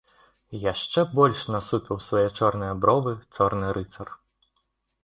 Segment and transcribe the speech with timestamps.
[0.61, 4.07] Яшчэ больш насупіў свае чорныя бровы чорны рыцар.